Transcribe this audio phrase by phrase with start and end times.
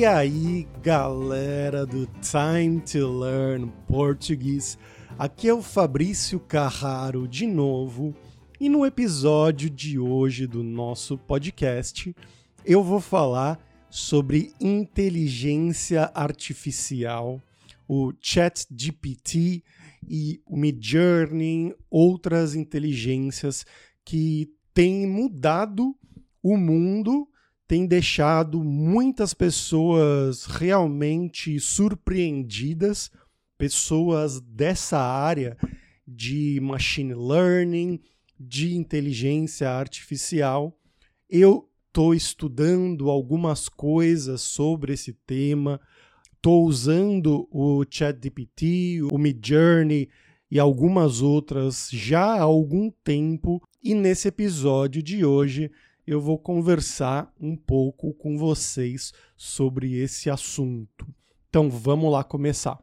[0.00, 4.78] E aí, galera do Time to Learn Português,
[5.18, 8.14] aqui é o Fabrício Carraro de novo,
[8.58, 12.16] e no episódio de hoje do nosso podcast,
[12.64, 17.38] eu vou falar sobre inteligência artificial,
[17.86, 19.62] o ChatGPT
[20.08, 23.66] e o Midjourney, outras inteligências
[24.02, 25.94] que têm mudado
[26.42, 27.28] o mundo
[27.70, 33.12] tem deixado muitas pessoas realmente surpreendidas,
[33.56, 35.56] pessoas dessa área
[36.04, 38.00] de machine learning,
[38.36, 40.76] de inteligência artificial.
[41.28, 45.80] Eu estou estudando algumas coisas sobre esse tema,
[46.34, 50.08] estou usando o ChatGPT, o Midjourney
[50.50, 55.70] e algumas outras já há algum tempo, e nesse episódio de hoje
[56.06, 61.06] eu vou conversar um pouco com vocês sobre esse assunto.
[61.48, 62.78] Então vamos lá começar.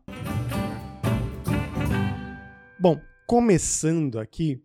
[2.80, 4.62] Bom, começando aqui,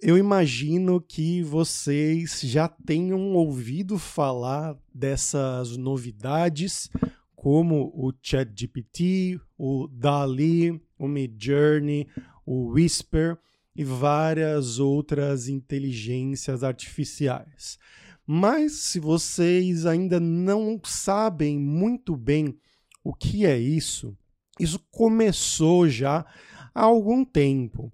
[0.00, 6.88] eu imagino que vocês já tenham ouvido falar dessas novidades,
[7.34, 12.06] como o ChatGPT, o DALI, o Midjourney,
[12.44, 13.38] o Whisper
[13.78, 17.78] e várias outras inteligências artificiais.
[18.26, 22.58] Mas se vocês ainda não sabem muito bem
[23.04, 24.18] o que é isso,
[24.58, 26.26] isso começou já
[26.74, 27.92] há algum tempo.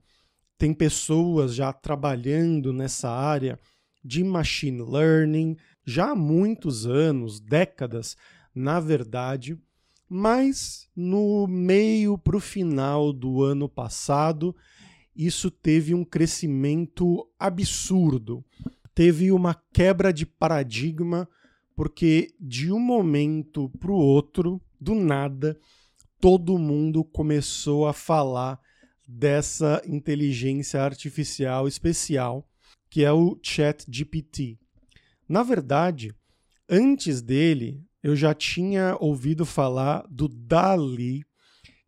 [0.57, 3.61] Tem pessoas já trabalhando nessa área
[4.03, 5.55] de machine learning
[5.85, 8.17] já há muitos anos, décadas,
[8.55, 9.59] na verdade,
[10.09, 14.57] mas no meio para o final do ano passado
[15.15, 18.45] isso teve um crescimento absurdo.
[18.95, 21.29] Teve uma quebra de paradigma,
[21.75, 25.58] porque de um momento para o outro, do nada,
[26.20, 28.61] todo mundo começou a falar
[29.07, 32.48] dessa inteligência artificial especial,
[32.89, 34.58] que é o ChatGPT.
[35.29, 36.14] Na verdade,
[36.69, 41.25] antes dele, eu já tinha ouvido falar do DALI,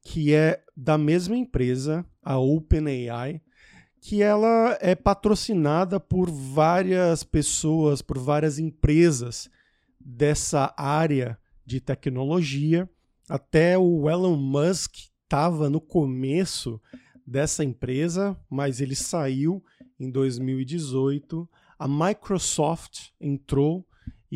[0.09, 3.43] que é da mesma empresa, a OpenAI,
[4.01, 9.51] que ela é patrocinada por várias pessoas, por várias empresas
[9.99, 11.37] dessa área
[11.67, 12.89] de tecnologia.
[13.29, 14.95] Até o Elon Musk
[15.25, 16.81] estava no começo
[17.27, 19.61] dessa empresa, mas ele saiu
[19.99, 21.49] em 2018.
[21.77, 23.85] A Microsoft entrou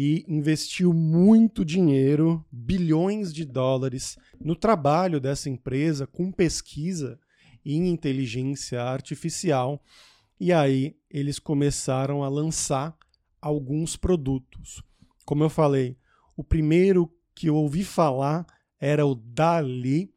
[0.02, 7.20] e investiu muito dinheiro, bilhões de dólares, no trabalho dessa empresa com pesquisa
[7.62, 9.84] em inteligência artificial.
[10.40, 12.96] E aí eles começaram a lançar
[13.42, 14.82] alguns produtos.
[15.26, 15.98] Como eu falei,
[16.34, 18.46] o primeiro que eu ouvi falar
[18.80, 20.10] era o Dali,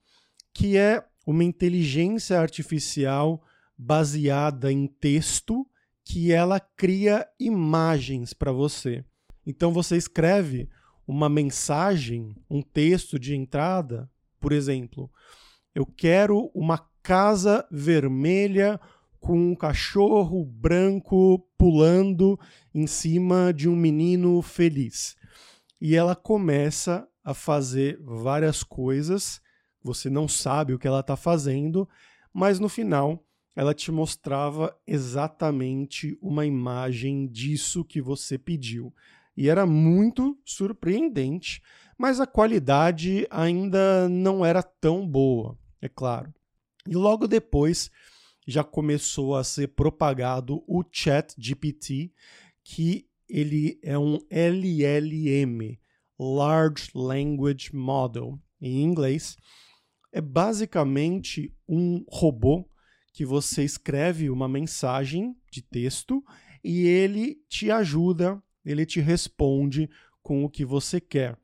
[0.54, 3.44] que é uma inteligência artificial
[3.78, 5.68] baseada em texto
[6.06, 9.04] que ela cria imagens para você.
[9.46, 10.70] Então você escreve
[11.08, 14.10] uma mensagem, um texto de entrada,
[14.40, 15.12] por exemplo,
[15.76, 18.80] eu quero uma casa vermelha
[19.20, 22.40] com um cachorro branco pulando
[22.74, 25.16] em cima de um menino feliz.
[25.80, 29.42] E ela começa a fazer várias coisas,
[29.82, 31.88] você não sabe o que ela está fazendo,
[32.34, 33.26] mas no final
[33.56, 38.94] ela te mostrava exatamente uma imagem disso que você pediu
[39.36, 41.62] e era muito surpreendente,
[41.98, 46.34] mas a qualidade ainda não era tão boa, é claro.
[46.88, 47.90] E logo depois
[48.48, 52.12] já começou a ser propagado o Chat GPT,
[52.64, 55.80] que ele é um LLM,
[56.20, 59.38] Large Language Model, em inglês.
[60.12, 62.70] É basicamente um robô
[63.14, 66.24] que você escreve uma mensagem de texto
[66.64, 69.90] e ele te ajuda ele te responde
[70.22, 71.38] com o que você quer.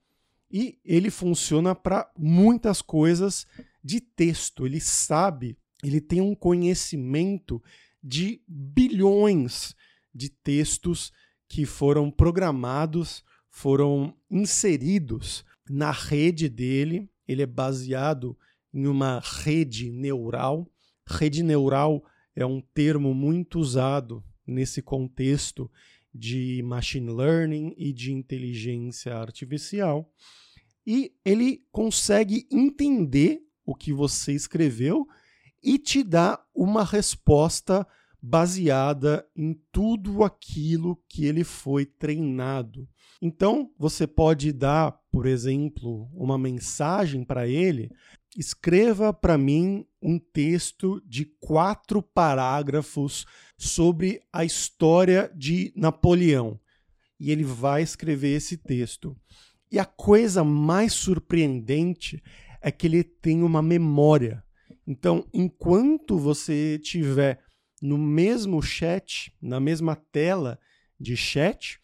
[0.51, 3.45] E ele funciona para muitas coisas
[3.83, 4.65] de texto.
[4.65, 7.61] Ele sabe, ele tem um conhecimento
[8.03, 9.75] de bilhões
[10.13, 11.11] de textos
[11.47, 17.09] que foram programados, foram inseridos na rede dele.
[17.27, 18.37] Ele é baseado
[18.73, 20.67] em uma rede neural.
[21.07, 22.03] Rede neural
[22.35, 25.69] é um termo muito usado nesse contexto
[26.13, 30.11] de machine learning e de inteligência artificial.
[30.85, 35.05] E ele consegue entender o que você escreveu
[35.61, 37.85] e te dá uma resposta
[38.21, 42.87] baseada em tudo aquilo que ele foi treinado.
[43.21, 47.91] Então, você pode dar, por exemplo, uma mensagem para ele.
[48.37, 53.25] Escreva para mim um texto de quatro parágrafos
[53.59, 56.57] sobre a história de Napoleão.
[57.19, 59.17] E ele vai escrever esse texto.
[59.69, 62.23] E a coisa mais surpreendente
[62.61, 64.41] é que ele tem uma memória.
[64.87, 67.43] Então, enquanto você tiver
[67.81, 70.57] no mesmo chat, na mesma tela
[70.97, 71.81] de chat,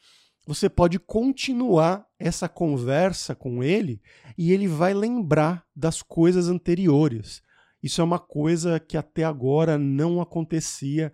[0.47, 4.01] você pode continuar essa conversa com ele
[4.37, 7.41] e ele vai lembrar das coisas anteriores.
[7.83, 11.13] Isso é uma coisa que até agora não acontecia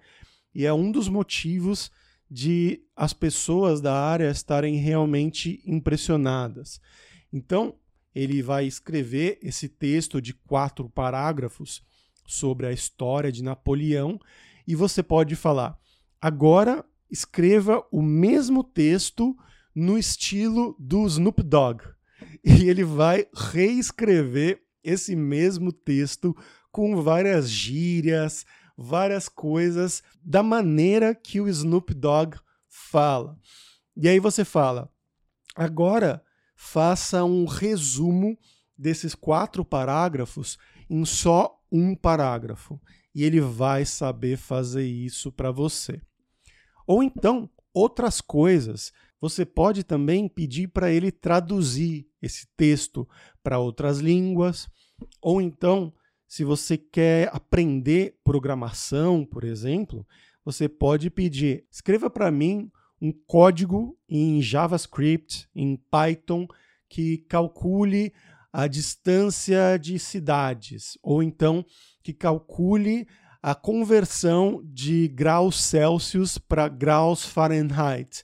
[0.54, 1.92] e é um dos motivos
[2.30, 6.80] de as pessoas da área estarem realmente impressionadas.
[7.32, 7.76] Então,
[8.14, 11.82] ele vai escrever esse texto de quatro parágrafos
[12.26, 14.20] sobre a história de Napoleão
[14.68, 15.78] e você pode falar:
[16.22, 19.36] agora escreva o mesmo texto
[19.76, 21.84] no estilo do Snoop Dogg.
[22.44, 26.36] E ele vai reescrever esse mesmo texto
[26.72, 28.46] com várias gírias,
[28.78, 32.38] várias coisas da maneira que o Snoop Dogg
[32.68, 33.38] fala.
[33.96, 34.90] E aí você fala:
[35.56, 36.24] agora
[36.56, 38.38] faça um resumo
[38.78, 40.58] desses quatro parágrafos
[40.90, 42.80] em só um parágrafo.
[43.14, 46.02] E ele vai saber fazer isso para você.
[46.88, 48.92] Ou então, outras coisas.
[49.20, 53.08] Você pode também pedir para ele traduzir esse texto
[53.44, 54.68] para outras línguas.
[55.22, 55.94] Ou então,
[56.32, 60.08] se você quer aprender programação, por exemplo,
[60.46, 66.48] você pode pedir: escreva para mim um código em JavaScript, em Python,
[66.88, 68.14] que calcule
[68.50, 71.66] a distância de cidades, ou então
[72.02, 73.06] que calcule
[73.44, 78.24] a conversão de graus Celsius para graus Fahrenheit.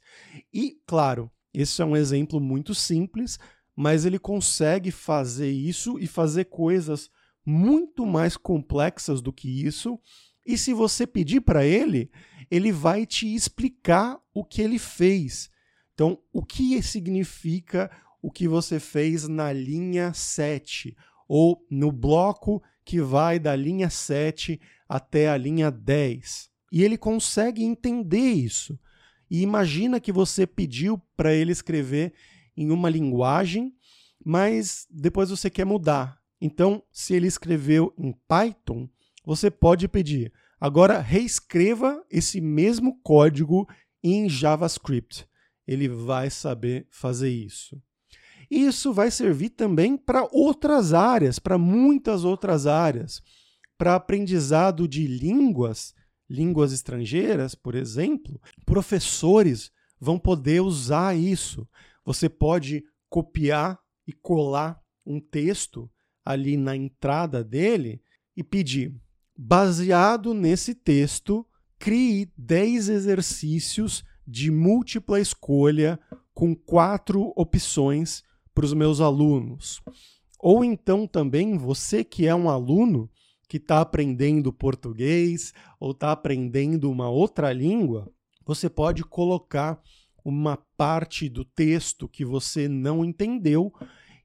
[0.53, 3.37] E, claro, esse é um exemplo muito simples,
[3.75, 7.09] mas ele consegue fazer isso e fazer coisas
[7.49, 9.97] muito mais complexas do que isso.
[10.45, 12.11] E se você pedir para ele,
[12.51, 15.49] ele vai te explicar o que ele fez.
[15.93, 17.89] Então, o que significa
[18.21, 20.93] o que você fez na linha 7
[21.25, 26.49] ou no bloco que vai da linha 7 até a linha 10.
[26.69, 28.77] E ele consegue entender isso.
[29.31, 32.13] E imagina que você pediu para ele escrever
[32.57, 33.73] em uma linguagem,
[34.23, 36.16] mas depois você quer mudar.
[36.39, 38.87] Então, se ele escreveu em Python,
[39.25, 43.67] você pode pedir: agora reescreva esse mesmo código
[44.03, 45.27] em JavaScript.
[45.67, 47.81] Ele vai saber fazer isso.
[48.49, 53.21] Isso vai servir também para outras áreas, para muitas outras áreas.
[53.77, 55.93] Para aprendizado de línguas,
[56.29, 61.67] línguas estrangeiras, por exemplo, professores vão poder usar isso.
[62.05, 65.91] Você pode copiar e colar um texto
[66.27, 68.01] ali na entrada dele
[68.35, 68.93] e pedir,
[69.35, 71.45] baseado nesse texto,
[71.79, 75.97] crie 10 exercícios de múltipla escolha
[76.33, 79.81] com quatro opções para os meus alunos.
[80.39, 83.09] Ou então também você que é um aluno
[83.47, 88.11] que está aprendendo português ou está aprendendo uma outra língua,
[88.45, 89.81] você pode colocar
[90.25, 93.71] uma parte do texto que você não entendeu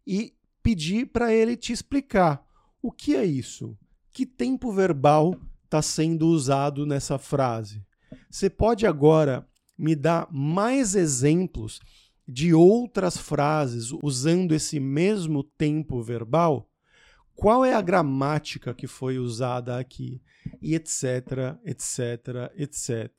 [0.05, 2.45] e pedir para ele te explicar
[2.81, 3.77] o que é isso,
[4.13, 7.85] que tempo verbal está sendo usado nessa frase.
[8.31, 9.47] Você pode agora
[9.79, 11.81] me dar mais exemplos
[12.27, 16.69] de outras frases usando esse mesmo tempo verbal?
[17.35, 20.23] Qual é a gramática que foi usada aqui?
[20.61, 23.11] E etc, etc, etc.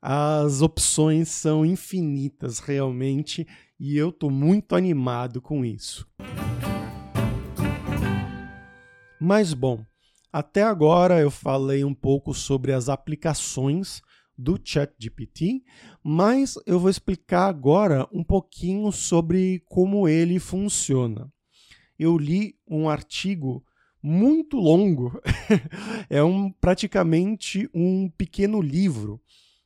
[0.00, 3.46] As opções são infinitas realmente
[3.78, 6.06] e eu estou muito animado com isso.
[9.20, 9.84] Mas bom,
[10.32, 14.02] até agora eu falei um pouco sobre as aplicações
[14.36, 15.62] do ChatGPT,
[16.04, 21.32] mas eu vou explicar agora um pouquinho sobre como ele funciona.
[21.98, 23.64] Eu li um artigo
[24.02, 25.18] muito longo,
[26.10, 29.20] é um praticamente um pequeno livro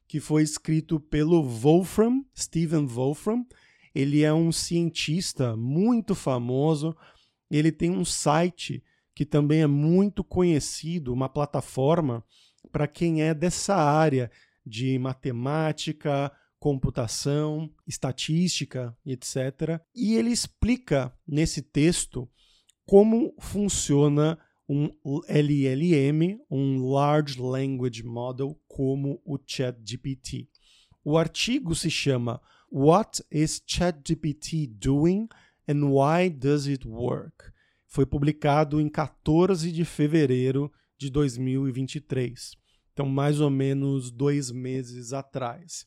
[0.06, 3.44] que foi escrito pelo Wolfram, Stephen Wolfram.
[3.94, 6.96] Ele é um cientista muito famoso.
[7.50, 8.82] Ele tem um site
[9.14, 12.24] que também é muito conhecido, uma plataforma
[12.70, 14.30] para quem é dessa área
[14.64, 19.80] de matemática, computação, estatística, etc.
[19.94, 22.28] E ele explica nesse texto
[22.86, 24.88] como funciona um
[25.28, 30.48] LLM, um Large Language Model, como o ChatGPT.
[31.04, 32.40] O artigo se chama
[32.72, 35.28] What is ChatGPT Doing
[35.68, 37.50] and Why Does It Work?
[37.84, 42.52] Foi publicado em 14 de fevereiro de 2023.
[42.92, 45.84] Então, mais ou menos dois meses atrás.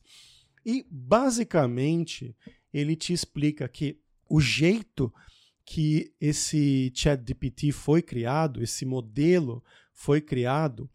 [0.62, 2.36] E, basicamente,
[2.70, 3.98] ele te explica que
[4.28, 5.10] o jeito
[5.64, 9.64] que esse ChatGPT foi criado, esse modelo
[9.94, 10.90] foi criado,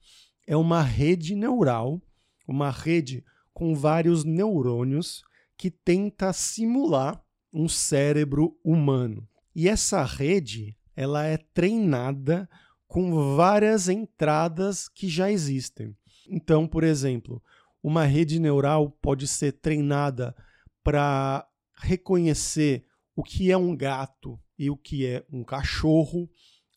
[0.46, 2.00] é uma rede neural,
[2.48, 5.24] uma rede com vários neurônios
[5.60, 9.28] que tenta simular um cérebro humano.
[9.54, 12.50] E essa rede, ela é treinada
[12.88, 15.94] com várias entradas que já existem.
[16.30, 17.44] Então, por exemplo,
[17.84, 20.34] uma rede neural pode ser treinada
[20.82, 26.30] para reconhecer o que é um gato e o que é um cachorro,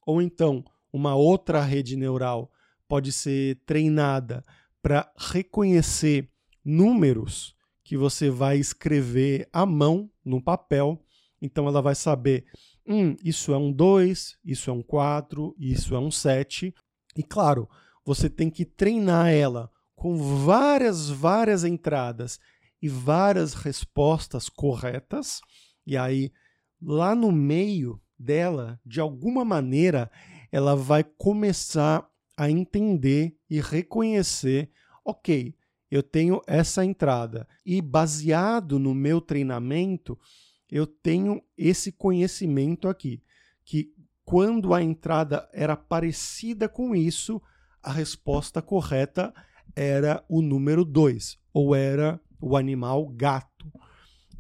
[0.05, 2.51] ou então uma outra rede neural
[2.89, 4.45] pode ser treinada
[4.83, 6.29] para reconhecer
[6.65, 11.03] números que você vai escrever à mão no papel.
[11.41, 12.45] Então ela vai saber,
[12.87, 16.75] hum, isso é um 2, isso é um 4, isso é um 7.
[17.17, 17.69] E claro,
[18.05, 22.39] você tem que treinar ela com várias, várias entradas
[22.81, 25.41] e várias respostas corretas.
[25.87, 26.33] E aí,
[26.81, 30.11] lá no meio dela, de alguma maneira,
[30.51, 34.71] ela vai começar a entender e reconhecer:
[35.05, 35.55] ok,
[35.93, 40.19] eu tenho essa entrada e baseado no meu treinamento,
[40.71, 43.23] eu tenho esse conhecimento aqui,
[43.63, 43.93] que
[44.25, 47.43] quando a entrada era parecida com isso,
[47.83, 49.35] a resposta correta
[49.77, 53.71] era o número 2, ou era o animal gato.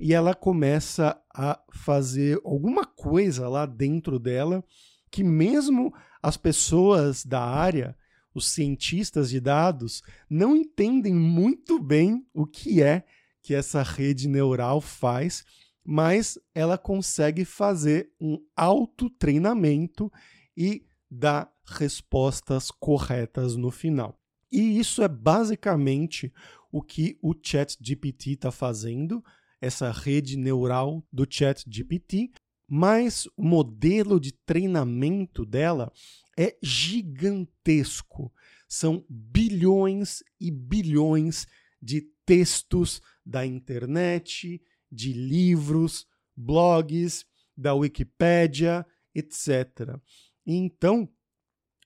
[0.00, 4.64] E ela começa a fazer alguma coisa lá dentro dela
[5.10, 5.92] que mesmo
[6.22, 7.94] as pessoas da área
[8.34, 13.04] os cientistas de dados não entendem muito bem o que é
[13.42, 15.44] que essa rede neural faz,
[15.84, 20.10] mas ela consegue fazer um autotreinamento
[20.56, 24.18] e dar respostas corretas no final.
[24.50, 26.32] E isso é basicamente
[26.70, 29.22] o que o ChatGPT está fazendo,
[29.60, 32.32] essa rede neural do ChatGPT,
[32.74, 35.92] mas o modelo de treinamento dela
[36.34, 38.32] é gigantesco.
[38.66, 41.46] São bilhões e bilhões
[41.82, 50.00] de textos da internet, de livros, blogs, da Wikipédia, etc.
[50.46, 51.06] então,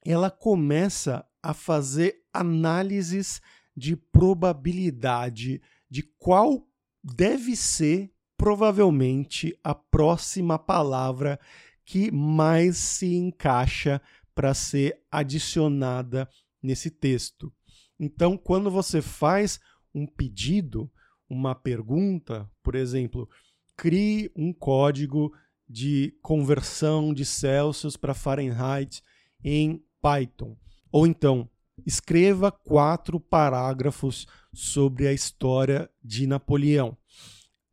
[0.05, 3.41] ela começa a fazer análises
[3.77, 6.65] de probabilidade de qual
[7.03, 11.41] deve ser provavelmente a próxima palavra
[11.85, 14.01] que mais se encaixa
[14.35, 16.29] para ser adicionada
[16.63, 17.53] nesse texto.
[17.99, 19.59] Então, quando você faz
[19.95, 20.91] um pedido,
[21.29, 23.29] uma pergunta, por exemplo,
[23.77, 25.33] crie um código
[25.69, 29.03] de conversão de Celsius para Fahrenheit
[29.43, 30.57] em Python.
[30.93, 31.49] Ou então,
[31.85, 36.97] escreva quatro parágrafos sobre a história de Napoleão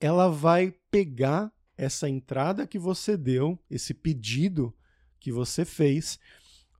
[0.03, 4.75] ela vai pegar essa entrada que você deu, esse pedido
[5.17, 6.19] que você fez,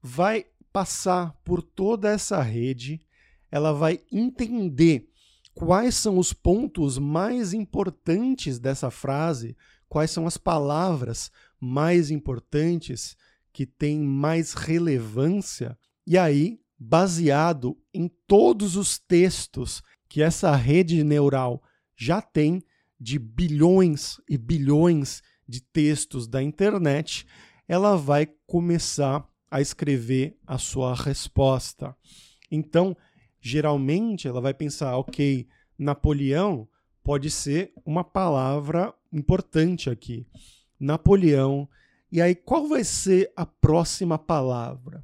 [0.01, 2.99] vai passar por toda essa rede,
[3.49, 5.09] ela vai entender
[5.53, 9.55] quais são os pontos mais importantes dessa frase,
[9.87, 13.15] quais são as palavras mais importantes
[13.53, 21.63] que têm mais relevância, e aí, baseado em todos os textos que essa rede neural
[21.95, 22.61] já tem,
[23.03, 27.27] de bilhões e bilhões de textos da internet,
[27.67, 31.93] ela vai começar a escrever a sua resposta.
[32.49, 32.95] Então,
[33.41, 35.45] geralmente, ela vai pensar: ok,
[35.77, 36.65] Napoleão
[37.03, 40.25] pode ser uma palavra importante aqui.
[40.79, 41.67] Napoleão.
[42.09, 45.03] E aí, qual vai ser a próxima palavra?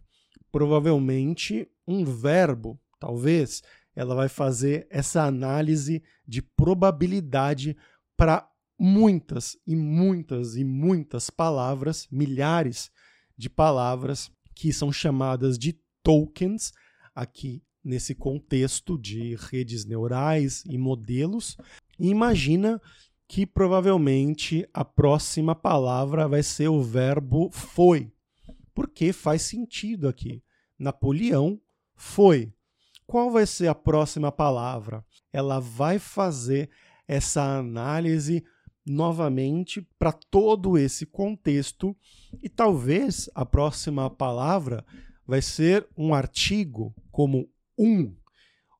[0.51, 3.61] Provavelmente um verbo, talvez
[3.95, 7.75] ela vai fazer essa análise de probabilidade
[8.15, 12.89] para muitas e muitas e muitas palavras, milhares
[13.37, 16.71] de palavras que são chamadas de tokens
[17.13, 21.57] aqui nesse contexto de redes neurais e modelos.
[21.97, 22.81] E imagina
[23.27, 28.11] que provavelmente a próxima palavra vai ser o verbo foi,
[28.73, 30.43] porque faz sentido aqui.
[30.77, 31.61] Napoleão
[31.95, 32.53] foi.
[33.09, 35.03] Qual vai ser a próxima palavra?
[35.33, 36.69] Ela vai fazer
[37.07, 38.45] essa análise
[38.85, 41.97] novamente para todo esse contexto
[42.39, 44.85] e talvez a próxima palavra
[45.25, 48.15] vai ser um artigo como um,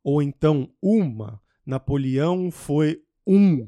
[0.03, 1.41] ou então uma.
[1.65, 3.67] Napoleão foi um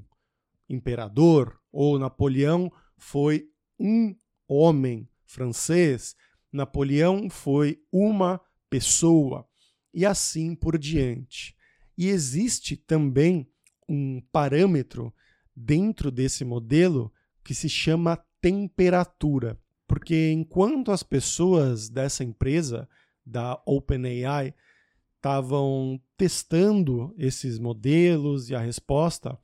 [0.69, 3.49] imperador, ou Napoleão foi
[3.79, 4.15] um
[4.47, 6.15] homem francês,
[6.53, 8.39] Napoleão foi uma
[8.69, 9.47] pessoa,
[9.93, 11.55] e assim por diante.
[11.97, 13.47] E existe também
[13.87, 15.13] um parâmetro
[15.55, 17.11] dentro desse modelo
[17.43, 19.59] que se chama temperatura.
[19.87, 22.87] Porque enquanto as pessoas dessa empresa,
[23.25, 24.53] da OpenAI,
[25.17, 29.37] estavam testando esses modelos e a resposta,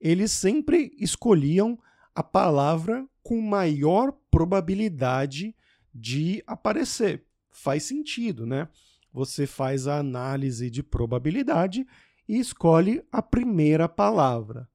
[0.00, 1.78] eles sempre escolhiam
[2.14, 5.54] a palavra com maior probabilidade
[5.94, 7.24] de aparecer.
[7.50, 8.68] Faz sentido, né?
[9.12, 11.86] Você faz a análise de probabilidade
[12.28, 14.68] e escolhe a primeira palavra.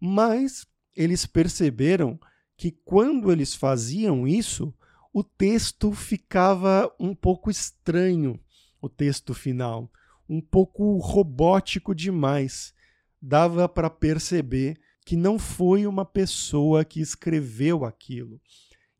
[0.00, 2.18] Mas eles perceberam
[2.56, 4.74] que quando eles faziam isso,
[5.12, 8.38] o texto ficava um pouco estranho,
[8.80, 9.90] o texto final,
[10.28, 12.74] um pouco robótico demais.
[13.20, 18.40] Dava para perceber que não foi uma pessoa que escreveu aquilo.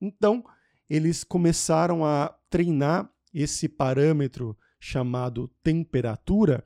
[0.00, 0.42] Então,
[0.88, 6.64] eles começaram a treinar esse parâmetro chamado temperatura,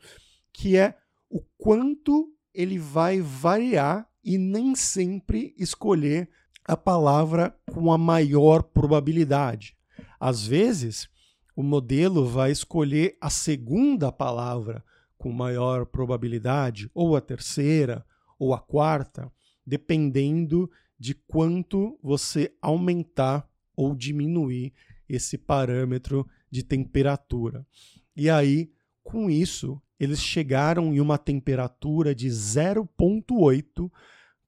[0.52, 0.96] que é
[1.30, 6.28] o quanto ele vai variar e nem sempre escolher
[6.64, 9.76] a palavra com a maior probabilidade.
[10.20, 11.08] Às vezes,
[11.56, 14.84] o modelo vai escolher a segunda palavra
[15.18, 18.04] com maior probabilidade, ou a terceira,
[18.38, 19.32] ou a quarta,
[19.64, 24.72] dependendo de quanto você aumentar ou diminuir
[25.08, 27.66] esse parâmetro de temperatura.
[28.16, 28.70] E aí,
[29.02, 33.90] com isso, eles chegaram em uma temperatura de 0,8,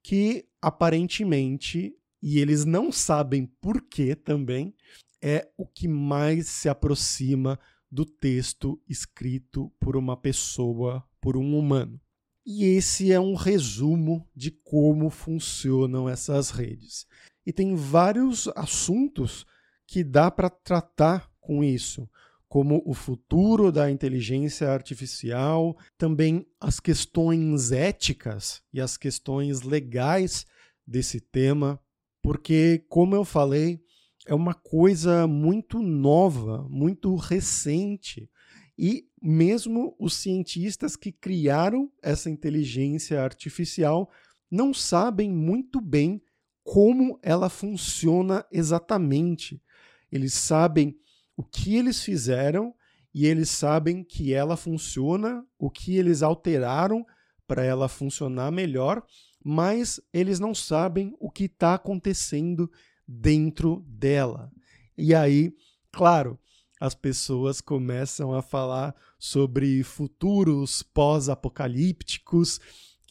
[0.02, 4.74] que aparentemente, e eles não sabem por que também,
[5.22, 7.58] é o que mais se aproxima
[7.90, 12.00] do texto escrito por uma pessoa, por um humano.
[12.44, 17.06] E esse é um resumo de como funcionam essas redes.
[17.46, 19.46] E tem vários assuntos
[19.86, 22.08] que dá para tratar com isso
[22.54, 30.46] como o futuro da inteligência artificial, também as questões éticas e as questões legais
[30.86, 31.80] desse tema,
[32.22, 33.80] porque, como eu falei,
[34.24, 38.30] é uma coisa muito nova, muito recente.
[38.78, 44.08] E mesmo os cientistas que criaram essa inteligência artificial
[44.48, 46.22] não sabem muito bem
[46.62, 49.60] como ela funciona exatamente.
[50.08, 50.96] Eles sabem
[51.36, 52.74] o que eles fizeram
[53.14, 57.06] e eles sabem que ela funciona, o que eles alteraram
[57.46, 59.04] para ela funcionar melhor,
[59.44, 62.70] mas eles não sabem o que está acontecendo
[63.06, 64.50] dentro dela.
[64.96, 65.54] E aí,
[65.92, 66.38] claro,
[66.80, 72.60] as pessoas começam a falar sobre futuros pós-apocalípticos,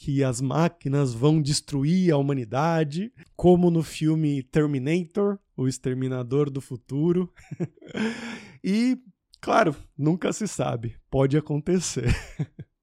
[0.03, 7.33] que as máquinas vão destruir a humanidade, como no filme Terminator, o Exterminador do Futuro.
[8.61, 8.97] e,
[9.39, 12.13] claro, nunca se sabe, pode acontecer.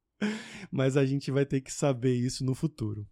[0.73, 3.07] Mas a gente vai ter que saber isso no futuro.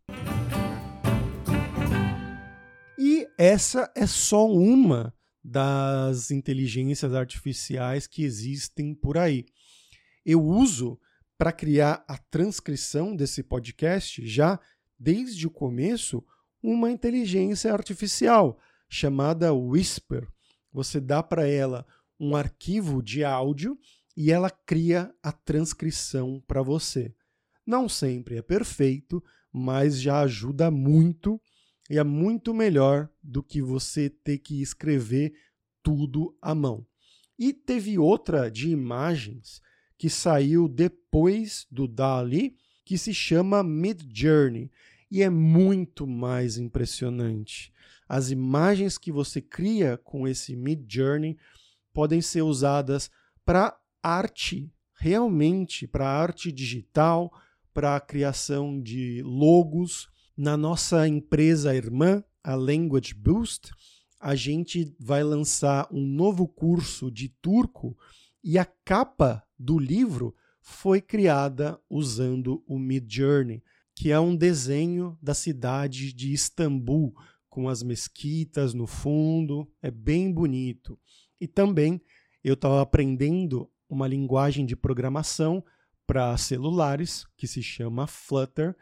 [2.99, 5.12] E essa é só uma
[5.44, 9.44] das inteligências artificiais que existem por aí.
[10.25, 10.99] Eu uso
[11.38, 14.59] para criar a transcrição desse podcast, já
[14.98, 16.22] desde o começo,
[16.61, 20.27] uma inteligência artificial chamada Whisper.
[20.72, 21.87] Você dá para ela
[22.18, 23.79] um arquivo de áudio
[24.16, 27.14] e ela cria a transcrição para você.
[27.64, 29.22] Não sempre é perfeito,
[29.53, 31.40] mas já ajuda muito
[31.88, 35.33] e é muito melhor do que você ter que escrever
[35.83, 36.85] tudo à mão.
[37.38, 39.61] E teve outra de imagens
[39.98, 44.70] que saiu depois do Dali, que se chama Mid Journey
[45.11, 47.72] e é muito mais impressionante.
[48.08, 51.37] As imagens que você cria com esse Mid Journey
[51.92, 53.11] podem ser usadas
[53.44, 57.30] para arte, realmente para arte digital,
[57.74, 60.08] para a criação de logos.
[60.37, 63.72] Na nossa empresa irmã, a Language Boost,
[64.20, 67.96] a gente vai lançar um novo curso de turco
[68.42, 73.62] e a capa do livro foi criada usando o Midjourney,
[73.94, 77.14] que é um desenho da cidade de Istambul,
[77.48, 80.98] com as mesquitas no fundo, é bem bonito.
[81.40, 82.01] E também
[82.44, 85.64] eu estava aprendendo uma linguagem de programação
[86.07, 88.77] para celulares que se chama Flutter,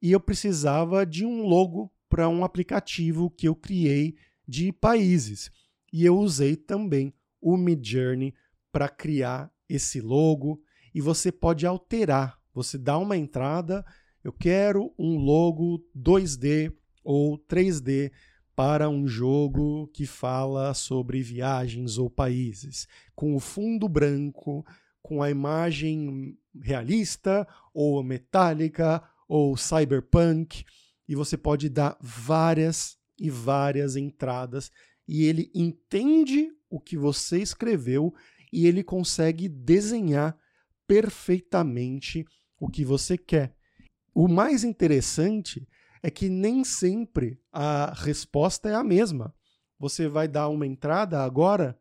[0.00, 4.14] e eu precisava de um logo para um aplicativo que eu criei
[4.46, 5.50] de países.
[5.92, 8.34] E eu usei também o Midjourney
[8.72, 10.60] para criar esse logo
[10.94, 12.38] e você pode alterar.
[12.54, 13.84] Você dá uma entrada,
[14.24, 16.72] eu quero um logo 2D
[17.04, 18.10] ou 3D
[18.56, 24.64] para um jogo que fala sobre viagens ou países, com o fundo branco,
[25.02, 30.64] com a imagem realista ou metálica ou cyberpunk,
[31.08, 34.70] e você pode dar várias e várias entradas
[35.06, 38.14] e ele entende o que você escreveu
[38.52, 40.36] e ele consegue desenhar
[40.86, 42.24] perfeitamente
[42.60, 43.56] o que você quer.
[44.14, 45.66] O mais interessante
[46.02, 49.34] é que nem sempre a resposta é a mesma.
[49.78, 51.78] Você vai dar uma entrada agora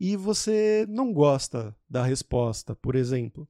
[0.00, 3.48] e você não gosta da resposta, por exemplo.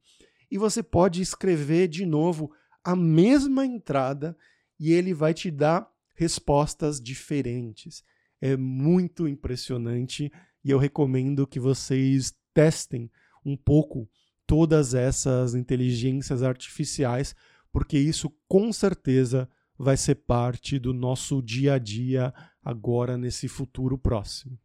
[0.50, 2.52] E você pode escrever de novo
[2.84, 4.36] a mesma entrada
[4.78, 8.02] e ele vai te dar respostas diferentes.
[8.40, 10.30] É muito impressionante
[10.64, 13.10] e eu recomendo que vocês testem
[13.44, 14.08] um pouco
[14.46, 17.34] todas essas inteligências artificiais,
[17.72, 22.34] porque isso com certeza vai ser parte do nosso dia a dia
[22.64, 24.58] agora nesse futuro próximo.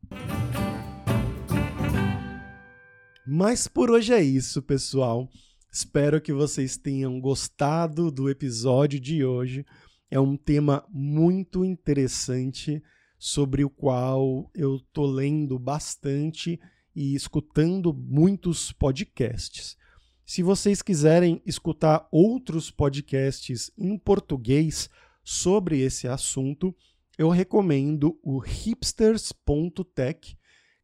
[3.26, 5.30] Mas por hoje é isso, pessoal.
[5.72, 9.65] Espero que vocês tenham gostado do episódio de hoje.
[10.10, 12.84] É um tema muito interessante
[13.17, 16.60] sobre o qual eu tô lendo bastante
[16.96, 19.78] e escutando muitos podcasts.
[20.26, 24.90] Se vocês quiserem escutar outros podcasts em português
[25.24, 26.76] sobre esse assunto,
[27.18, 30.38] eu recomendo o hipsters.tech,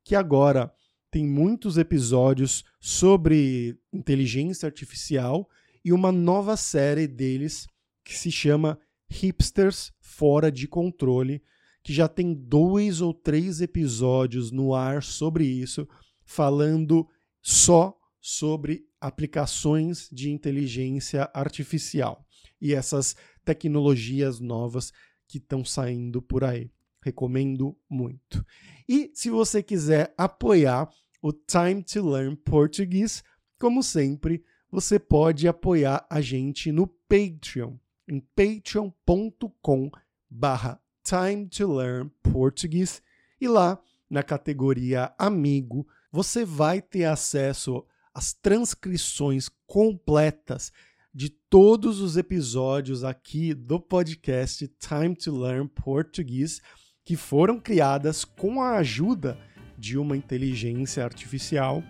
[0.04, 0.74] que agora
[1.10, 5.50] tem muitos episódios sobre inteligência artificial
[5.84, 7.68] e uma nova série deles
[8.04, 11.42] que se chama Hipsters Fora de Controle,
[11.84, 15.88] que já tem dois ou três episódios no ar sobre isso,
[16.26, 17.08] falando
[17.42, 22.26] só sobre aplicações de inteligência artificial
[22.62, 23.16] e essas
[23.46, 24.92] tecnologias novas
[25.28, 26.70] que estão saindo por aí.
[27.02, 28.46] Recomendo muito.
[28.88, 30.90] E se você quiser apoiar
[31.22, 33.24] o Time to Learn Português,
[33.58, 39.90] como sempre, você pode apoiar a gente no Patreon, em patreon.com
[40.30, 43.02] barra Time to Learn Português
[43.40, 50.72] e lá na categoria Amigo você vai ter acesso às transcrições completas
[51.14, 56.62] de todos os episódios aqui do podcast Time to Learn Português
[57.04, 59.38] que foram criadas com a ajuda
[59.78, 61.84] de uma inteligência artificial,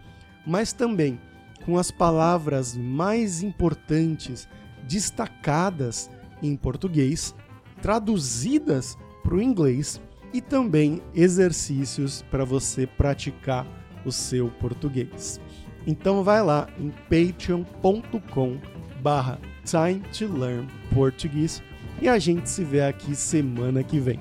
[0.45, 1.19] mas também
[1.65, 4.47] com as palavras mais importantes
[4.87, 6.09] destacadas
[6.41, 7.35] em português,
[7.81, 10.01] traduzidas para o inglês
[10.33, 13.65] e também exercícios para você praticar
[14.05, 15.39] o seu português.
[15.85, 18.57] Então vai lá em patreon.com
[19.01, 21.63] barra time to learn português
[22.01, 24.19] e a gente se vê aqui semana que vem.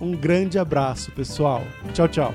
[0.00, 1.62] Um grande abraço, pessoal.
[1.92, 2.34] Tchau, tchau.